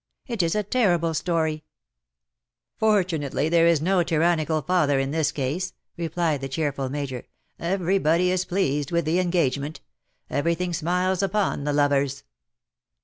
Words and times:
It 0.25 0.41
is 0.41 0.55
a 0.55 0.63
terrible 0.63 1.13
story 1.13 1.57
V" 1.57 1.63
Fortunately, 2.79 3.49
there 3.49 3.67
is 3.67 3.83
no 3.83 4.01
tyrannical 4.01 4.63
father 4.63 4.99
in 4.99 5.11
this 5.11 5.31
case,^' 5.31 5.73
replied 5.95 6.41
the 6.41 6.49
cheerful 6.49 6.89
Major." 6.89 7.27
Everybody 7.75 8.31
is 8.31 8.43
pleased 8.43 8.89
with 8.91 9.05
the 9.05 9.19
engagement— 9.19 9.79
everything 10.27 10.71
smilesupon 10.71 11.65
the 11.65 11.73
lovers." 11.73 12.23